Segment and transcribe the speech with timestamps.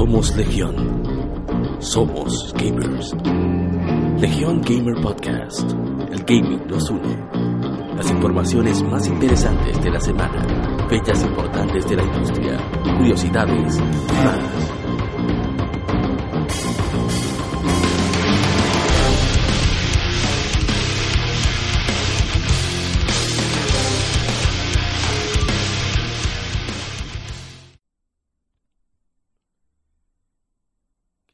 [0.00, 0.74] Somos Legión.
[1.78, 3.14] Somos gamers.
[4.18, 5.72] Legión Gamer Podcast.
[6.10, 7.18] El gaming nos une.
[7.96, 12.56] Las informaciones más interesantes de la semana, fechas importantes de la industria,
[12.96, 14.79] curiosidades más.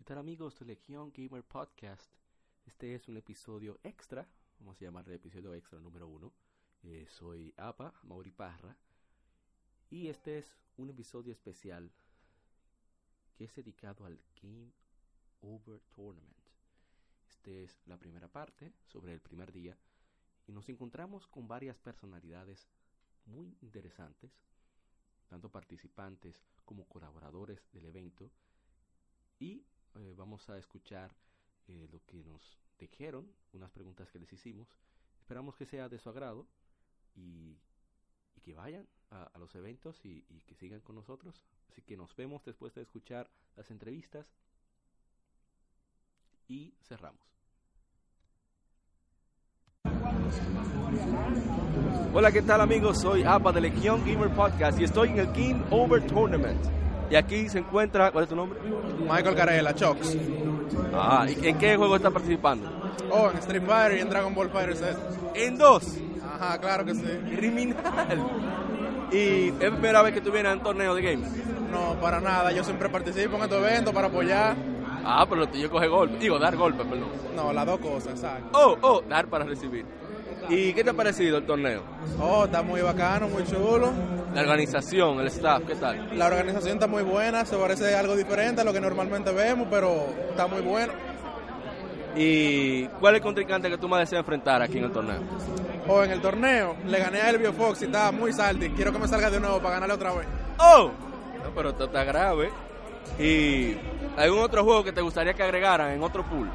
[0.06, 2.14] Tal amigos de Legión Gamer Podcast?
[2.64, 4.24] Este es un episodio extra,
[4.60, 6.32] vamos a llamarle episodio extra número uno.
[6.84, 8.76] Eh, soy APA, Mauri Parra,
[9.90, 11.90] y este es un episodio especial
[13.34, 14.70] que es dedicado al Game
[15.40, 16.50] Over Tournament.
[17.28, 19.76] Este es la primera parte sobre el primer día
[20.46, 22.68] y nos encontramos con varias personalidades
[23.24, 24.30] muy interesantes,
[25.26, 28.30] tanto participantes como colaboradores del evento
[29.40, 29.66] y
[29.98, 31.10] eh, vamos a escuchar
[31.68, 34.68] eh, lo que nos dijeron, unas preguntas que les hicimos.
[35.20, 36.46] Esperamos que sea de su agrado
[37.14, 37.58] y,
[38.42, 41.42] que vayan a, los eventos y, que sigan con nosotros.
[41.68, 44.24] Así que nos vemos después de escuchar las entrevistas
[46.46, 47.26] y cerramos.
[52.14, 53.00] Hola, ¿qué tal amigos?
[53.00, 56.85] Soy APA de Legión Gamer Podcast y estoy en el Game Over Tournament.
[57.10, 58.58] Y aquí se encuentra, ¿cuál es tu nombre?
[59.00, 60.16] Michael Carela, Chox.
[60.92, 62.68] Ah, ¿y en qué juego está participando?
[63.10, 64.98] Oh, en Street Fighter y en Dragon Ball Fighter Z.
[65.34, 65.96] En dos.
[66.24, 67.06] Ajá, claro que sí.
[67.36, 68.26] Criminal.
[69.12, 71.30] Y es la primera vez que tú vienes a un torneo de games.
[71.70, 72.50] No, para nada.
[72.52, 74.56] Yo siempre participo en estos eventos para apoyar.
[75.04, 76.18] Ah, pero lo tuyo coge golpe.
[76.18, 77.08] Digo, dar golpe, perdón.
[77.36, 78.58] No, las dos cosas, exacto.
[78.58, 79.84] Oh, oh, dar para recibir.
[80.48, 81.82] ¿Y qué te ha parecido el torneo?
[82.20, 83.92] Oh, está muy bacano, muy chulo.
[84.32, 86.16] La organización, el staff, ¿qué tal?
[86.16, 90.06] La organización está muy buena, se parece algo diferente a lo que normalmente vemos, pero
[90.30, 90.92] está muy bueno.
[92.14, 95.20] ¿Y cuál es el contrincante que tú más deseas enfrentar aquí en el torneo?
[95.88, 98.70] Oh, en el torneo le gané a Elvio Fox y estaba muy salty.
[98.70, 100.26] Quiero que me salga de nuevo para ganarle otra vez.
[100.58, 100.90] ¡Oh!
[101.42, 102.50] No, pero esto está grave.
[103.18, 103.76] ¿Y
[104.16, 106.50] algún otro juego que te gustaría que agregaran en otro pool?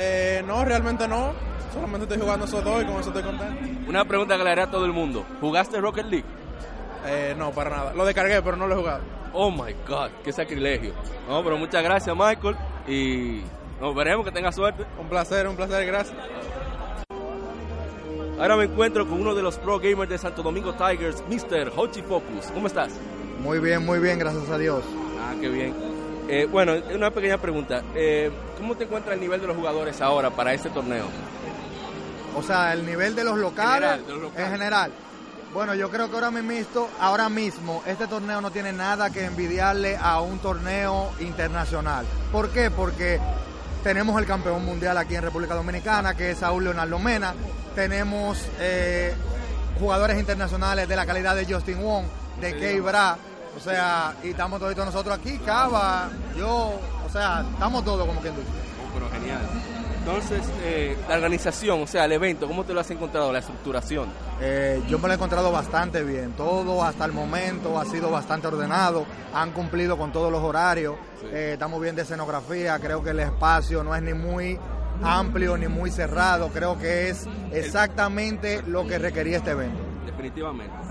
[0.00, 1.32] Eh, no, realmente no.
[1.72, 3.88] Solamente estoy jugando esos dos y con eso estoy contento.
[3.88, 5.26] Una pregunta que le haré a todo el mundo.
[5.40, 6.24] ¿Jugaste Rocket League?
[7.06, 7.94] Eh, no, para nada.
[7.94, 9.00] Lo descargué, pero no lo he jugado.
[9.32, 10.92] Oh my God, qué sacrilegio.
[11.28, 12.56] No, pero muchas gracias, Michael.
[12.86, 13.42] Y
[13.80, 14.84] nos veremos, que tenga suerte.
[14.98, 16.16] Un placer, un placer, gracias.
[18.38, 21.72] Ahora me encuentro con uno de los pro gamers de Santo Domingo Tigers, Mr.
[21.76, 22.46] Hochi Focus.
[22.54, 22.92] ¿Cómo estás?
[23.40, 24.84] Muy bien, muy bien, gracias a Dios.
[25.20, 25.97] Ah, qué bien.
[26.28, 27.82] Eh, bueno, una pequeña pregunta.
[27.94, 31.06] Eh, ¿Cómo te encuentra el nivel de los jugadores ahora para este torneo?
[32.36, 34.46] O sea, el nivel de los locales, General, de los locales.
[34.46, 34.92] en general.
[35.54, 39.96] Bueno, yo creo que ahora mismo, ahora mismo este torneo no tiene nada que envidiarle
[39.96, 42.04] a un torneo internacional.
[42.30, 42.70] ¿Por qué?
[42.70, 43.18] Porque
[43.82, 47.32] tenemos el campeón mundial aquí en República Dominicana, que es Saúl Leonardo Mena.
[47.74, 49.14] Tenemos eh,
[49.80, 52.04] jugadores internacionales de la calidad de Justin Wong,
[52.42, 53.16] de Kei Bra.
[53.56, 58.34] O sea, y estamos todos nosotros aquí, Cava, yo, o sea, estamos todos como quien
[58.36, 58.48] dice.
[58.48, 59.40] Oh, pero genial.
[59.98, 63.30] Entonces, eh, la organización, o sea, el evento, ¿cómo te lo has encontrado?
[63.30, 64.08] La estructuración.
[64.40, 66.32] Eh, yo me lo he encontrado bastante bien.
[66.32, 69.04] Todo hasta el momento ha sido bastante ordenado.
[69.34, 70.94] Han cumplido con todos los horarios.
[71.24, 72.78] Eh, estamos bien de escenografía.
[72.78, 74.58] Creo que el espacio no es ni muy
[75.02, 76.48] amplio ni muy cerrado.
[76.48, 79.82] Creo que es exactamente lo que requería este evento.
[80.06, 80.87] Definitivamente.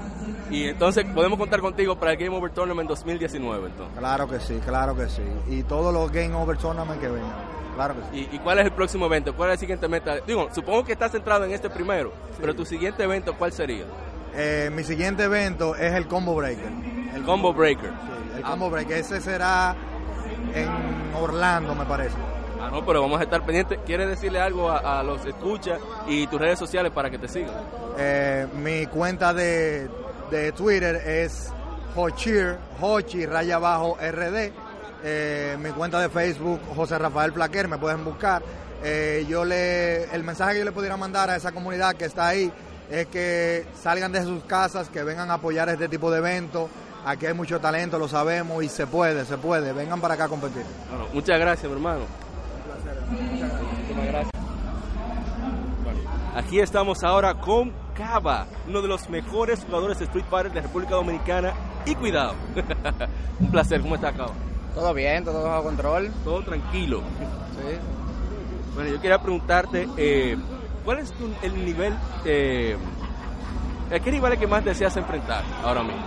[0.50, 3.98] Y entonces, podemos contar contigo para el Game Over Tournament 2019, entonces.
[3.98, 5.24] Claro que sí, claro que sí.
[5.50, 7.34] Y todos los Game Over Tournament que vengan.
[7.76, 8.28] Claro que sí.
[8.32, 9.36] ¿Y, y cuál es el próximo evento?
[9.36, 10.18] ¿Cuál es la siguiente meta?
[10.26, 13.86] Digo, supongo que estás centrado en este primero, pero tu siguiente evento, ¿cuál sería?
[14.36, 16.72] Eh, mi siguiente evento es el Combo Breaker.
[17.14, 17.90] El Combo Breaker.
[17.90, 18.98] Sí, el Combo Breaker.
[18.98, 19.76] Ese será
[20.54, 20.70] en
[21.16, 22.16] Orlando, me parece.
[22.60, 23.80] Ah, no, pero vamos a estar pendientes.
[23.86, 27.54] ¿Quieres decirle algo a, a los escuchas y tus redes sociales para que te sigan?
[27.98, 29.90] Eh, mi cuenta de,
[30.30, 31.52] de Twitter es
[31.96, 34.52] Hochir, Hochi, raya abajo RD.
[35.04, 38.42] Eh, mi cuenta de Facebook, José Rafael Plaquer, me pueden buscar.
[38.84, 42.28] Eh, yo le, el mensaje que yo le pudiera mandar a esa comunidad que está
[42.28, 42.52] ahí
[42.90, 46.70] es que salgan de sus casas, que vengan a apoyar este tipo de eventos.
[47.06, 49.72] Aquí hay mucho talento, lo sabemos y se puede, se puede.
[49.72, 50.64] Vengan para acá a competir.
[51.14, 52.02] Muchas gracias, mi hermano.
[53.10, 54.32] Muchísimas gracias.
[55.84, 56.00] Bueno,
[56.38, 60.68] aquí estamos ahora con Cava, uno de los mejores jugadores de Street Fighter de la
[60.68, 61.54] República Dominicana.
[61.86, 62.34] Y cuidado.
[63.40, 64.34] Un placer, ¿cómo está Cava?
[64.76, 66.12] Todo bien, todo bajo control.
[66.24, 67.00] Todo tranquilo.
[67.00, 67.78] Sí.
[68.76, 70.38] Bueno, yo quería preguntarte, eh,
[70.86, 71.96] ¿cuál es tu- el nivel,
[72.26, 72.78] eh,
[73.92, 76.02] a qué nivel es que más deseas enfrentar ahora mismo?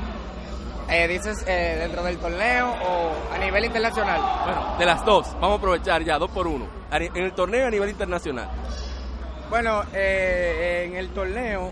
[0.88, 4.21] Eh, ¿Dices eh, dentro del torneo o a nivel internacional?
[4.44, 6.67] Bueno, de las dos, vamos a aprovechar ya, dos por uno.
[6.93, 8.49] En el torneo a nivel internacional.
[9.50, 11.70] Bueno, eh, en el torneo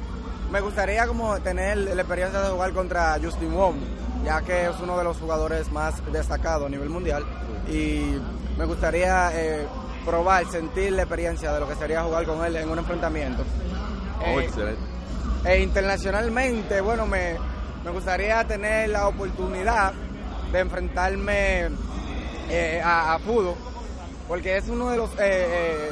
[0.50, 3.76] me gustaría como tener la experiencia de jugar contra Justin Wong,
[4.24, 7.24] ya que es uno de los jugadores más destacados a nivel mundial
[7.68, 8.18] y
[8.56, 9.66] me gustaría eh,
[10.04, 13.44] probar, sentir la experiencia de lo que sería jugar con él en un enfrentamiento.
[14.20, 14.80] Oh, Eh, excelente.
[15.44, 17.36] e internacionalmente, bueno, me,
[17.84, 19.92] me gustaría tener la oportunidad
[20.50, 21.68] de enfrentarme
[22.50, 23.54] eh, a, a Fudo,
[24.26, 25.90] porque es uno de los eh, eh,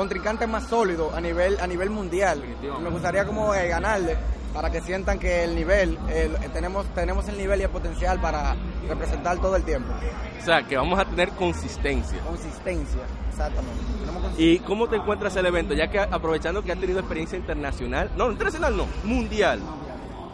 [0.00, 2.42] contrincantes más sólidos a nivel, a nivel mundial.
[2.82, 4.16] Me gustaría como eh, ganarle
[4.54, 8.56] para que sientan que el nivel, el- tenemos, tenemos el nivel y el potencial para
[8.88, 9.92] representar todo el tiempo.
[10.40, 12.18] O sea, que vamos a tener consistencia.
[12.20, 13.78] Consistencia, exactamente.
[14.06, 14.44] Consistencia.
[14.44, 15.74] ¿Y cómo te encuentras el evento?
[15.74, 19.60] Ya que aprovechando que has tenido experiencia internacional, no, internacional no, mundial.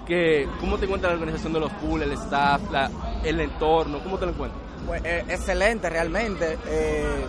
[0.07, 2.89] Que, ¿Cómo te encuentras la organización de los pools, el staff, la-
[3.25, 3.99] el entorno?
[4.05, 4.63] ¿Cómo te lo encuentras?
[4.87, 6.57] Pues, eh, excelente realmente.
[6.69, 7.27] Eh,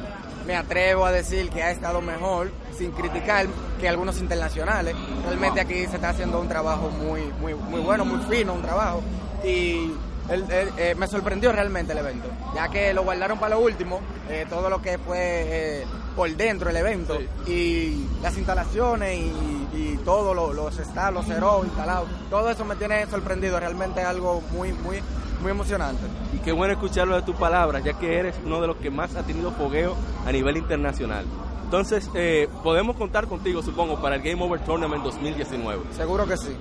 [0.48, 3.46] me atrevo a decir que ha estado mejor, sin criticar,
[3.80, 4.96] que algunos internacionales.
[5.26, 9.02] Realmente aquí se está haciendo un trabajo muy, muy, muy bueno, muy fino, un trabajo.
[9.44, 9.92] Y
[10.30, 14.00] el- el- eh, me sorprendió realmente el evento, ya que lo guardaron para lo último,
[14.30, 15.86] eh, todo lo que fue eh,
[16.16, 21.66] por dentro el evento, y las instalaciones y, y todo, lo- los staff, los ceros
[21.66, 25.02] instalados, todo eso me tiene sorprendido, realmente es algo muy, muy,
[25.42, 26.04] muy emocionante.
[26.34, 29.16] Y qué bueno escucharlo de tus palabras, ya que eres uno de los que más
[29.16, 29.96] ha tenido fogueo
[30.26, 31.26] a nivel internacional.
[31.64, 35.84] Entonces, eh, podemos contar contigo, supongo, para el Game Over Tournament 2019.
[35.92, 36.56] Seguro que sí.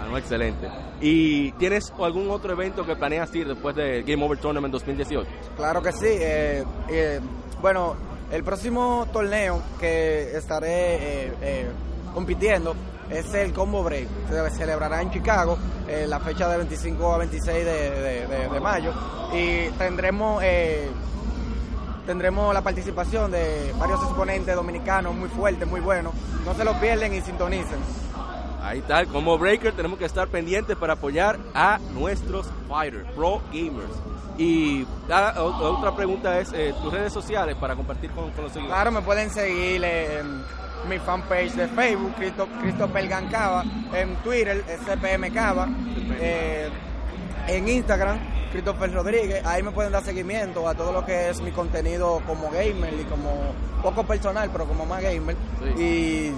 [0.00, 0.68] Ah, no, excelente.
[1.00, 5.28] ¿Y tienes algún otro evento que planeas ir después del Game Over Tournament 2018?
[5.56, 6.06] Claro que sí.
[6.06, 7.20] eh, eh,
[7.60, 7.96] bueno,
[8.30, 11.32] el próximo torneo que estaré
[12.14, 12.74] compitiendo
[13.10, 14.08] es el Combo Break.
[14.28, 15.56] Se celebrará en Chicago
[15.88, 18.92] eh, la fecha de 25 a 26 de, de- de- mayo
[19.32, 20.88] y tendremos eh,
[22.06, 26.12] tendremos la participación de varios exponentes dominicanos muy fuertes, muy buenos.
[26.44, 27.78] No se lo pierden y sintonicen.
[28.66, 33.92] Ahí está, como Breaker tenemos que estar pendientes para apoyar a nuestros fighters, pro gamers.
[34.38, 38.74] Y ah, otra pregunta es eh, tus redes sociales para compartir con, con los seguidores.
[38.74, 40.42] Claro, me pueden seguir en
[40.88, 43.64] mi fanpage de Facebook, Cristo, Christopher Gancava,
[43.94, 45.68] en Twitter, SPM Cava,
[46.18, 46.68] eh,
[47.46, 48.18] en Instagram,
[48.50, 52.50] Christopher Rodríguez, ahí me pueden dar seguimiento a todo lo que es mi contenido como
[52.50, 55.36] gamer y como poco personal, pero como más gamer.
[55.76, 55.82] Sí.
[55.82, 56.34] Y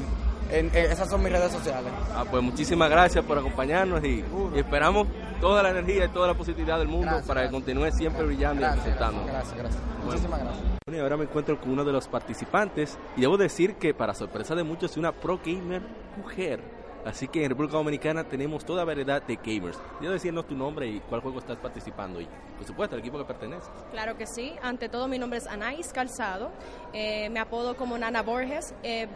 [0.51, 1.93] en- en- esas son mis redes sociales.
[2.15, 4.25] Ah, pues muchísimas gracias por acompañarnos y,
[4.55, 5.07] y esperamos
[5.41, 8.61] toda la energía y toda la positividad del mundo Gracias, para que continúe siempre brillando
[8.61, 9.27] y Gracias, representando.
[9.27, 9.83] gracias, gracias.
[10.05, 10.65] Muchísimas gracias.
[10.87, 14.15] Bueno, y ahora me encuentro con uno de los participantes y debo decir que para
[14.15, 15.83] sorpresa de muchos es una pro gamer
[16.17, 16.79] mujer.
[17.05, 19.79] Así que en República Dominicana tenemos toda variedad de gamers.
[20.01, 23.25] Debo decirnos tu nombre y cuál juego estás participando y por supuesto el equipo que
[23.25, 23.71] perteneces.
[23.93, 24.53] Claro que sí.
[24.63, 26.51] Ante todo, mi nombre es Anaís Calzado.
[26.93, 28.75] Eh, me apodo como Nana Borges.
[28.83, 29.07] Eh,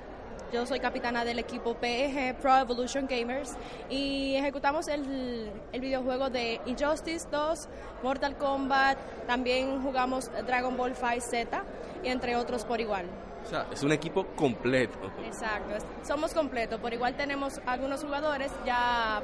[0.52, 3.56] yo soy capitana del equipo PEG Pro Evolution Gamers
[3.88, 7.68] y ejecutamos el, el videojuego de Injustice 2,
[8.02, 11.62] Mortal Kombat, también jugamos Dragon Ball Fight Z
[12.02, 13.06] y entre otros por igual.
[13.44, 14.98] O sea, es un equipo completo.
[15.24, 19.22] Exacto, somos completos, por igual tenemos algunos jugadores ya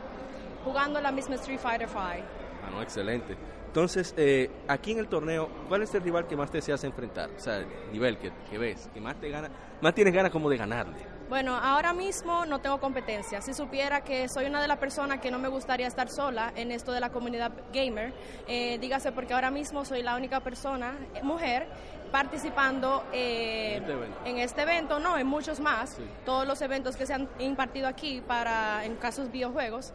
[0.65, 2.01] jugando la misma Street Fighter 5.
[2.03, 3.37] Ah, no, excelente.
[3.69, 7.31] Entonces, eh, aquí en el torneo, ¿cuál es el rival que más te deseas enfrentar?
[7.37, 9.51] O sea, el nivel que, que ves, que más te gana,
[9.81, 10.97] más tienes ganas como de ganarle.
[11.29, 13.43] Bueno, ahora mismo no tengo competencia.
[13.43, 16.73] Si supiera que soy una de las personas que no me gustaría estar sola en
[16.73, 18.15] esto de la comunidad gamer,
[18.47, 21.67] eh, dígase porque ahora mismo soy la única persona, eh, mujer,
[22.11, 24.19] participando eh, En este evento.
[24.25, 26.03] en este evento, no, en muchos más, Sí.
[26.25, 29.93] todos los eventos que se han impartido aquí para en casos videojuegos.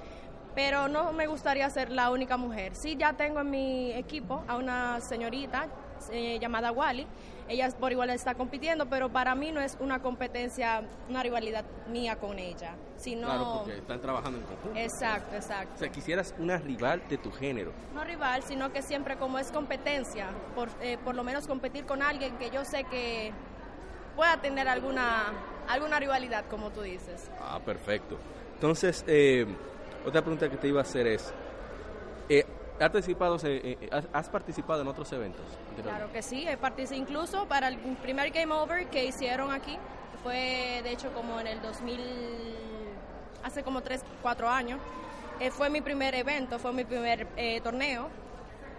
[0.56, 2.76] Pero no me gustaría ser la única mujer.
[2.76, 5.68] Sí, ya tengo en mi equipo a una señorita
[6.12, 7.08] eh, llamada Wally.
[7.48, 12.16] Ella por igual está compitiendo, pero para mí no es una competencia, una rivalidad mía
[12.16, 13.28] con ella, sino...
[13.28, 14.80] Claro, porque están trabajando en conjunto.
[14.80, 15.78] Exacto, O exacto.
[15.78, 17.74] sea, quisieras una rival de tu género.
[17.94, 22.02] No rival, sino que siempre como es competencia, por, eh, por lo menos competir con
[22.02, 23.34] alguien que yo sé que
[24.16, 25.34] pueda tener alguna,
[25.68, 27.30] alguna rivalidad, como tú dices.
[27.42, 28.18] Ah, perfecto.
[28.56, 29.46] Entonces, eh,
[30.06, 31.34] otra pregunta que te iba a hacer es,
[32.30, 32.46] eh,
[32.80, 35.46] ¿has, participado, eh, has, has participado en otros eventos?
[35.82, 39.78] Claro que sí, he participado incluso para el primer Game Over que hicieron aquí,
[40.24, 42.00] fue de hecho como en el 2000,
[43.44, 44.80] hace como 3, 4 años,
[45.40, 48.08] Eh, fue mi primer evento, fue mi primer eh, torneo.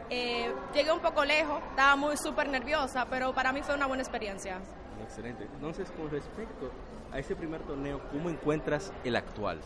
[0.08, 4.60] Llegué un poco lejos, estaba muy súper nerviosa, pero para mí fue una buena experiencia.
[5.02, 5.48] Excelente.
[5.54, 6.70] Entonces, con respecto
[7.12, 9.58] a ese primer torneo, ¿cómo encuentras el actual?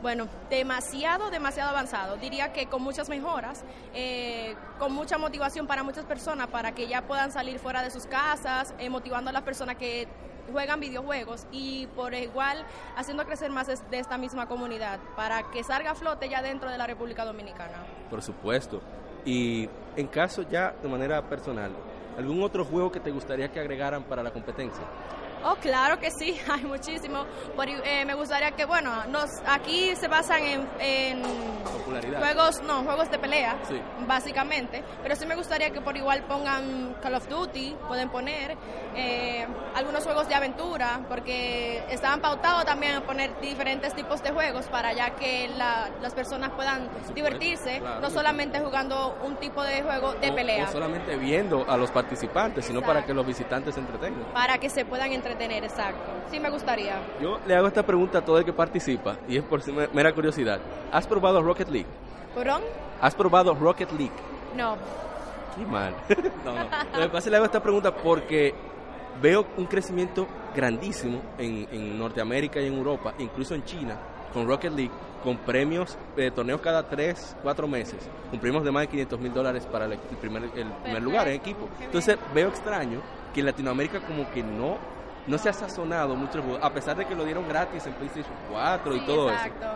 [0.00, 2.16] Bueno, demasiado, demasiado avanzado.
[2.16, 3.64] Diría que con muchas mejoras,
[3.94, 8.06] eh, con mucha motivación para muchas personas para que ya puedan salir fuera de sus
[8.06, 10.06] casas, eh, motivando a las personas que
[10.52, 12.64] juegan videojuegos y por igual
[12.96, 16.78] haciendo crecer más de esta misma comunidad para que salga a flote ya dentro de
[16.78, 17.84] la República Dominicana.
[18.08, 18.80] Por supuesto.
[19.24, 21.72] Y en caso ya de manera personal,
[22.16, 24.84] ¿algún otro juego que te gustaría que agregaran para la competencia?
[25.44, 27.24] Oh, claro que sí, hay muchísimo.
[27.56, 30.42] Por, eh, me gustaría que, bueno, nos, aquí se basan
[30.80, 31.22] en,
[32.18, 33.80] juegos, no, juegos de pelea, Sí.
[34.06, 34.82] básicamente.
[35.02, 38.56] Pero sí me gustaría que por igual pongan Call of Duty, pueden poner
[38.94, 44.66] eh, algunos juegos de aventura, porque estaban pautados también a poner diferentes tipos de juegos
[44.66, 48.00] para ya que la- las personas puedan divertirse, claro.
[48.00, 50.64] no solamente jugando un tipo de juego de O- pelea.
[50.64, 54.24] O solamente viendo a los participantes, sino para que los visitantes se entretengan.
[54.32, 56.10] Para que se puedan entretener, exacto.
[56.30, 56.96] Sí me gustaría.
[57.20, 59.60] Yo le hago esta pregunta a todo el que participa y es por
[59.92, 60.60] mera curiosidad.
[60.92, 61.88] ¿Has probado Rocket League?
[62.34, 62.62] ¿Perdón?
[63.00, 64.12] ¿Has probado Rocket League?
[64.56, 64.76] No.
[65.56, 65.94] Qué mal.
[66.44, 66.98] no, no.
[66.98, 68.54] Lo que pasa le hago esta pregunta porque
[69.20, 73.98] veo un crecimiento grandísimo en, en Norteamérica y en Europa, incluso en China,
[74.32, 74.92] con Rocket League,
[75.22, 79.32] con premios, eh, torneos cada 3, 4 meses, con premios de más de 500 mil
[79.32, 81.68] dólares para el, el primer, el primer lugar en equipo.
[81.80, 83.00] Entonces veo extraño
[83.34, 84.78] que en Latinoamérica como que no,
[85.28, 87.92] no se ha sazonado mucho el juego, a pesar de que lo dieron gratis en
[87.94, 89.34] PlayStation 4 y todo eso.
[89.44, 89.66] exacto.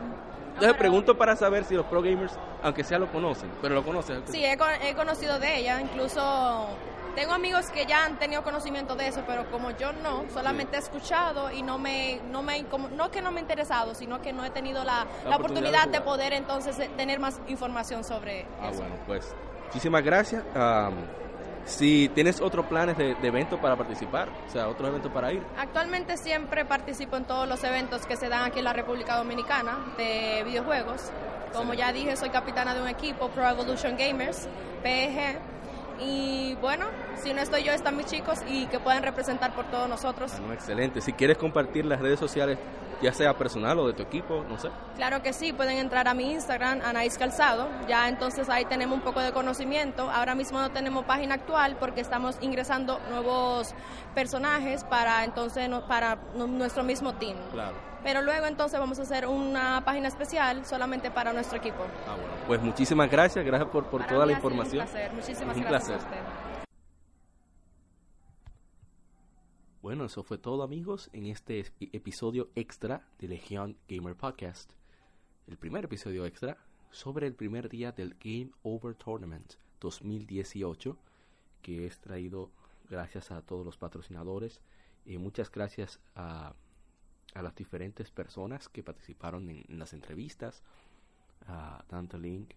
[0.54, 2.32] Entonces pregunto para saber si los pro gamers,
[2.62, 4.22] aunque sea lo conocen, pero lo conocen.
[4.26, 6.66] Sí, he, con- he conocido de ella, incluso
[7.14, 10.78] tengo amigos que ya han tenido conocimiento de eso, pero como yo no, solamente he
[10.78, 14.32] escuchado y no me, no me, como- no que no me he interesado, sino que
[14.34, 18.46] no he tenido la, la oportunidad oportunidad de poder entonces eh, tener más información sobre
[18.60, 18.80] Ah, eso.
[18.80, 19.34] bueno, pues
[19.66, 20.42] muchísimas gracias.
[21.64, 25.42] Si tienes otros planes de, de evento para participar, o sea, otros eventos para ir,
[25.58, 29.78] Actualmente siempre participo en todos los eventos que se dan aquí en la República Dominicana
[29.96, 31.10] de videojuegos.
[31.52, 34.48] Como ya dije, soy capitana de un equipo, Pro Evolution Gamers,
[34.82, 35.38] PEG.
[36.00, 36.86] Y bueno,
[37.22, 40.32] si no estoy yo, están mis chicos y que pueden representar por todos nosotros.
[40.34, 41.00] ah, no, excelente.
[41.00, 42.58] Si quieres compartir las redes sociales,
[43.02, 44.68] ya sea personal o de tu equipo, no sé.
[44.96, 47.68] Claro que sí, pueden entrar a mi Instagram, Anaís Calzado.
[47.88, 50.08] Ya entonces ahí tenemos un poco de conocimiento.
[50.10, 53.74] Ahora mismo no tenemos página actual porque estamos ingresando nuevos
[54.14, 57.36] personajes para entonces para nu- nuestro mismo team.
[57.52, 57.74] Claro.
[58.04, 61.84] Pero luego entonces vamos a hacer una página especial solamente para nuestro equipo.
[62.08, 62.32] Ah, bueno.
[62.46, 64.82] Pues muchísimas gracias, gracias por, por Para toda la información.
[64.82, 65.12] Un placer.
[65.12, 65.94] Muchísimas Un gracias placer.
[65.94, 66.41] a usted.
[69.82, 74.72] Bueno, eso fue todo amigos en este es- episodio extra de Legion Gamer Podcast.
[75.46, 76.56] El primer episodio extra
[76.90, 80.96] sobre el primer día del Game Over Tournament 2018
[81.62, 82.50] que es traído
[82.90, 84.60] gracias a todos los patrocinadores
[85.06, 86.54] y muchas gracias a,
[87.34, 90.62] a las diferentes personas que participaron en, en las entrevistas,
[91.46, 92.50] a Dante Link,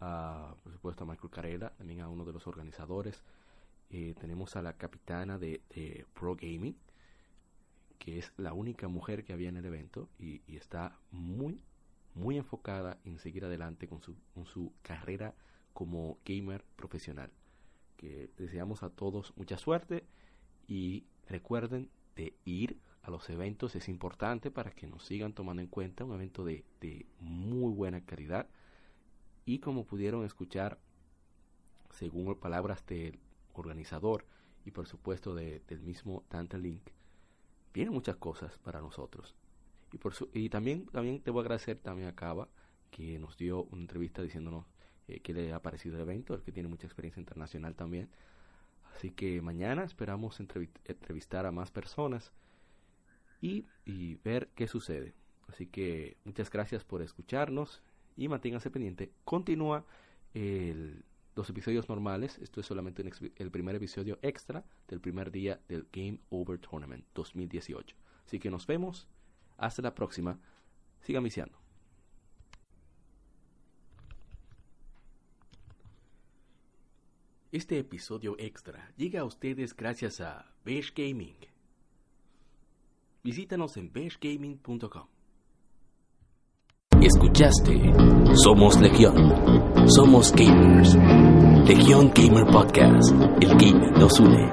[0.00, 3.22] a, por supuesto a Michael Carela, también a uno de los organizadores,
[3.92, 6.76] eh, tenemos a la capitana de, de Pro Gaming,
[7.98, 11.60] que es la única mujer que había en el evento y, y está muy,
[12.14, 15.34] muy enfocada en seguir adelante con su, con su carrera
[15.74, 17.30] como gamer profesional.
[17.98, 20.04] Que deseamos a todos mucha suerte
[20.66, 25.68] y recuerden de ir a los eventos, es importante para que nos sigan tomando en
[25.68, 28.48] cuenta, un evento de, de muy buena calidad
[29.44, 30.78] y como pudieron escuchar,
[31.90, 33.18] según palabras del
[33.54, 34.24] organizador
[34.64, 36.82] y por supuesto de- del mismo Dante Link,
[37.74, 39.34] vienen muchas cosas para nosotros.
[39.92, 42.48] Y, por su- y también, también te voy a agradecer también a Cava,
[42.90, 44.66] que nos dio una entrevista diciéndonos
[45.08, 48.08] eh, qué le ha parecido el evento, el que tiene mucha experiencia internacional también.
[48.94, 52.32] Así que mañana esperamos entrevi- entrevistar a más personas
[53.40, 55.14] y, y ver qué sucede.
[55.48, 57.82] Así que muchas gracias por escucharnos
[58.16, 59.10] y manténganse pendiente.
[59.24, 59.84] Continúa
[60.34, 61.04] el-
[61.34, 62.38] los episodios normales.
[62.38, 63.04] Esto es solamente
[63.36, 67.96] el primer episodio extra del primer día del Game Over Tournament 2018.
[68.26, 69.08] Así que nos vemos.
[69.56, 70.38] Hasta la próxima.
[71.00, 71.58] Sigan viciando.
[77.52, 81.36] Este episodio extra llega a ustedes gracias a Beige Gaming.
[83.22, 85.11] Visítanos en beigegaming.com.
[87.04, 87.92] Escuchaste
[88.34, 89.14] Somos Legión.
[89.86, 90.96] Somos gamers.
[91.66, 93.12] Legión Gamer Podcast.
[93.40, 94.48] El gaming nos une.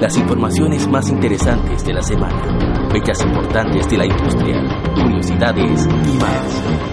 [0.00, 2.88] Las informaciones más interesantes de la semana.
[2.90, 4.56] Fechas importantes de la industria.
[4.94, 6.91] Curiosidades y más.